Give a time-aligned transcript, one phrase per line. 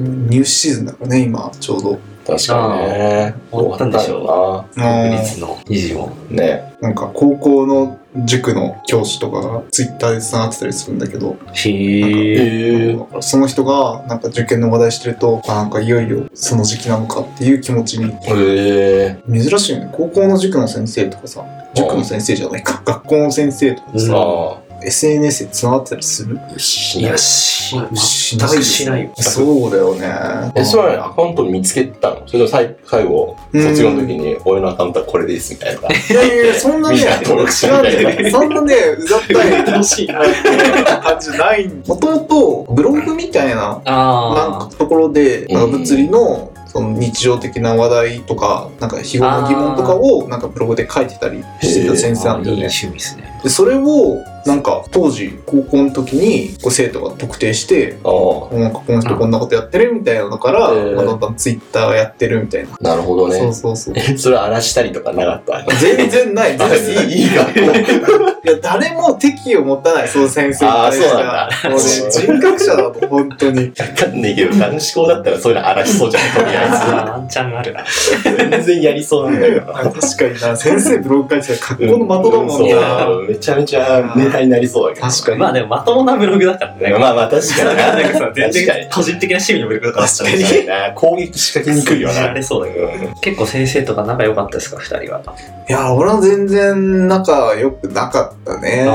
[0.00, 1.98] 入試シーズンだからね、今、ちょうど。
[2.26, 3.34] 確かにね。
[3.50, 6.14] 終わったんでしょ終わ国立の二次も。
[6.28, 6.74] ね。
[6.80, 12.98] なんか、高校の塾の教師とかがツイッターで繋がってたりするんだけど、へえ。
[13.20, 18.12] その人がなんか受験の話題してると、あなんかいよいよその時期なのかっていう気持ちに。
[18.28, 19.90] え珍しいよね。
[19.92, 21.44] 高校の塾の先生とかさ、
[21.74, 26.36] 塾の先生じゃないか、学校の先生とかー、さ、あ SNS で繋がってたりする？
[26.36, 27.18] いや、ない。
[27.18, 29.10] し、し全くしないよ。
[29.16, 30.52] そうだよね。
[30.54, 32.22] え、それはアカウント見つけたの？
[32.26, 35.88] それと最最後、卒業の時に、俺のアカウントはこれですみたいな。
[35.88, 38.30] いやいやそんなね、登録して違うんだよね。
[38.30, 40.20] そんなね、うざったい楽しいな。
[40.20, 41.68] 感じない。
[41.68, 52.68] もともと、ブログみたいな、なんあかところで、うんなんか物理の、その日常的な話題とか、なんか日頃の疑問とかを、なんかブログで書いてたりしてた先生なんだよね。
[52.68, 53.37] 趣味ですね。
[53.42, 58.08] で、それを、なんか、当時、高校の時に、こう生徒が特定して、あ
[58.54, 62.70] なんかこの人こんなことやってるみたいなのから、うんまあ、だんだんツイッターやってるみたいな。
[62.72, 63.38] あ、なるほどね。
[63.38, 63.94] そうそうそう。
[63.96, 65.74] え、 それ荒らしたりとかなかった？
[65.76, 66.56] 全然ない。
[66.58, 67.06] 全あ然ない。
[67.06, 67.60] いいいい学校。
[67.60, 71.44] いや、誰も敵意を持たない、その先生に対しては。
[71.44, 73.58] あーそうなんだもうね、人格者だと、本当に。
[73.66, 77.80] わかんねえけど、男子校だったらそういうの荒らしそうじゃん、とりあ ワンチャンあるな。
[77.80, 77.84] え
[78.30, 78.36] ず。
[78.50, 79.80] 全然やりそうなんだけどな。
[79.80, 83.06] あ確かにな、先生ブログ書いてたら格好の的だもんそうな。
[83.28, 85.06] めちゃめちゃネタになりそうだけど。
[85.06, 85.38] 確かに。
[85.38, 86.98] まあでもまともなブログだからね。
[86.98, 87.94] まあまあ確かにな。
[87.94, 90.92] なんかさ、全確かに然個人的な趣味のブログだったら確かにな。
[90.92, 92.14] 攻撃仕掛けにくいよな。
[92.14, 92.86] 知られそうだけど。
[92.86, 95.22] うん結構先生とか仲良かったですか、二人は。
[95.68, 98.86] いや、俺は全然仲良くなかったね。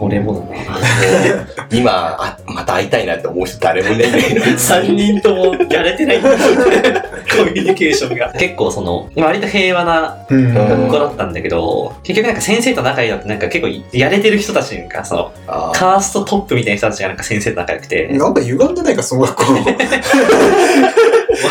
[0.00, 0.66] あ俺もだね。
[1.70, 4.40] 今あ、また会いたいなって思う人誰もいないんだけど。
[4.56, 8.32] 3人ともやれてない コミュニケーションが。
[8.32, 19.44] 結構その、割と平和な学校だったんだけど、結局なんか先生と仲いいのってなんか結構やれてる人たちが、その、あカーストトップみたいな人たちがなんか先生と仲良くて、なんか歪んでないか、その学校。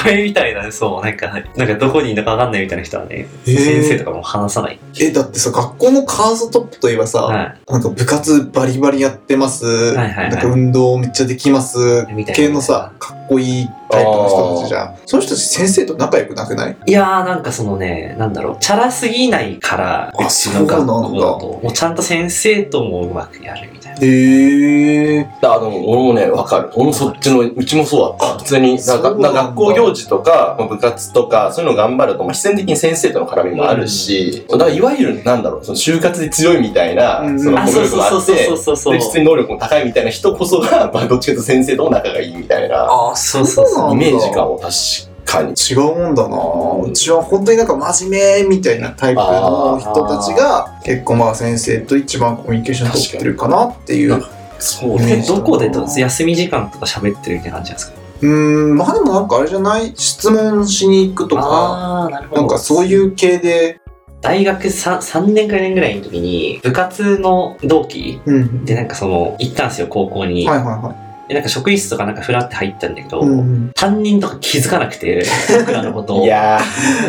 [0.02, 3.58] お前みたいなね、そう、なんか、なんかどこにいるのかわかんないみたいな人はね、へー。
[3.58, 4.80] 先生とかも話さない。
[5.00, 10.30] え、だってさ、学校のカーストトップといえばさ、はなんか部活バリバリやってます、いはいはい。
[10.30, 12.06] なんか運動めっちゃできます。
[12.34, 14.96] 系のさ、かっこいいタイプの人たちじゃん。
[15.06, 16.78] その人たち先生と仲良くなくない？
[16.86, 24.00] いやーなんかそのね、なんだろう、チャラすぎないから、あうちの学校だそうなんだと、もうちゃんと先生ともうまくやるみたいな。
[24.02, 25.30] へえー。
[25.42, 26.70] あの、俺もね、わかる。
[26.76, 28.38] 俺もそっちの、うちもそうだった。
[28.38, 44.72] 普通に、なんか、そうなん学校行事とか、まあ部活とか、そういうの頑張ると、まあ、必然的に先生との絡みもあるし、だからいわゆる、なんだろう、その就活で強いみたいな、うんそのあ、コミュ力もあって、そうそうそうで、普通に能力も高いみたいな人こそが、まあ、どっちかというと先生とも仲がいいみたいな、あ、そうそうそうイメージかも、確
[45.26, 45.54] かに。
[45.54, 46.38] 違うもんだな
[46.90, 54.24] うちは本当になんか真面目みたいなタイプの人たちが結構まあ先生と一番コミュニケーション取ってるかなっていう。
[54.60, 55.22] そうね。
[55.22, 58.00] ジどこでと休み時間とか喋ってるみたいな感じですか？
[58.22, 58.28] うー
[58.74, 62.28] ん、まあでもなんかあれじゃない質問しに行くとか、な。
[62.34, 63.80] なんかそういう系で、
[64.20, 68.66] 大学 3, 3年か4年ぐらいの時に、部活の同期うん。
[68.66, 70.46] でなんかその、行ったんですよ、高校に。
[70.46, 73.28] はいはいはでなんか職員室とかなんかフラって入ったんだけど、い。
[73.28, 73.72] うん。
[73.76, 75.24] 担任とか気づかなくて、
[75.60, 76.24] 僕らのことを。
[76.26, 76.60] いや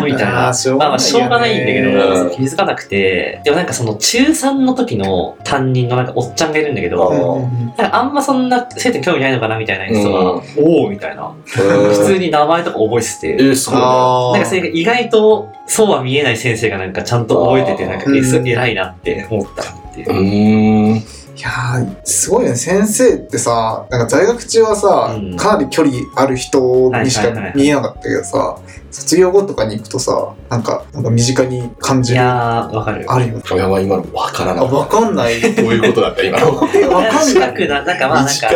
[0.04, 0.48] みたいな。
[0.48, 7.14] あーしょうまあまあ、がないよねしょうがないんだけうんど、気づかなくて、でもなんかその中3の時の担任のなんかおっちゃんがいるんだけど、う
[7.47, 11.32] んなんかあんまそんな生徒に興味ないのかなみたいな人は、おおみたいな。
[11.47, 20.12] ー、普通に名前とか覚えてて、えー、そうなんかそれが意外とそうは見えない先生がなんかちゃんと覚えてて、なんか偉いなって思ったっていうう。
[20.12, 21.19] ーん。
[21.40, 22.54] いやー、すごいね。
[22.54, 28.58] 先生ってさ、なんか在学中はさ、うんかなり距離ある人にしかはいはいはい見えなかったけどさ、
[28.90, 32.22] 卒業後とかに行くとさ、なんか、なんか身近に感じいる。
[32.22, 33.06] やー、わかる。
[33.10, 33.42] あるよね。
[33.54, 35.40] いや、まあ今のわからあ、なかわかんない。
[35.40, 36.68] どういうことだった今の。
[36.74, 37.24] え、 わかんない。
[37.24, 38.54] 近くな、なんかまあなん身近か、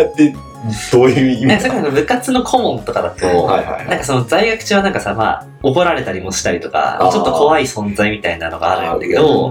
[0.92, 1.68] どういう意味？
[1.68, 9.50] か部活の顧問とかだと、はいはいなんかその在学中はなんかさ、まあ、怒られたりもしたりとかちょっと怖い存在みたいなのがあるんだけど、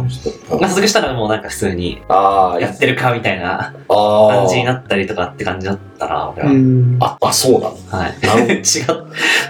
[0.60, 6.52] まあ、卒業したらもうなんか普通にやってるかみたいなあ感じになっったりとかって感じだったな、俺は。
[6.52, 6.98] うん。
[7.00, 8.14] あ、あ、そうなのはい。
[8.54, 8.64] 違う。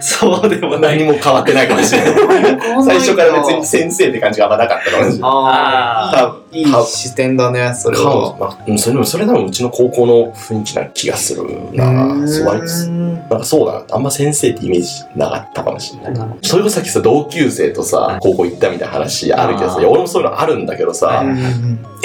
[0.02, 0.94] そうでもない。
[0.98, 2.60] 何も変わってないかもしれない。
[2.86, 5.20] 最初から別に先生って感じがあんまなかったかもしれない。
[5.22, 8.16] あああ、いい視点だね、それかは。
[8.16, 11.86] もまあうん、それでもそれ多分うちの高校の雰囲気な気がするな。
[12.28, 13.84] そうなんかそうだな。
[13.92, 16.28] あんま先生ってイメージなかったかもしれない。
[16.42, 21.28] それこそさっきさ、同級生とさ、高校行ったみたいな話あるけどさ、俺もそういうのあるんだけどさ、はい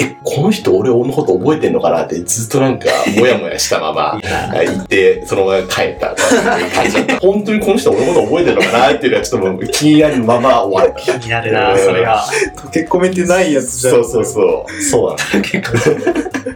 [0.01, 2.87] え、この人俺のこと覚えてんのかなってずっとなんか、
[3.17, 4.61] もやもやしたまま ど。
[4.61, 6.15] いや行って、そのまま帰った。
[7.21, 11.01] 本当にこの人俺のこと覚えてるのかなっていうのはちょっともう気になるまま終わる。
[11.01, 12.25] 気になるな、それが。
[12.55, 13.93] 溶け込めてないやつじゃん。
[13.95, 14.83] そうそうそう。
[14.83, 15.41] そうなの。
[15.43, 15.77] 結構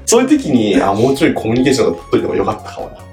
[0.05, 3.03] そういう時に、あ、もうちょいコミュニケーションが取っといてもよかったかもな。